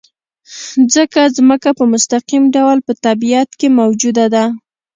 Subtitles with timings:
[0.93, 4.45] ځکه ځمکه په مستقیم ډول په طبیعت کې موجوده ده.